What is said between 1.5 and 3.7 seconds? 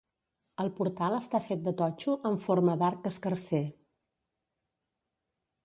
de totxo en forma d'arc escarser.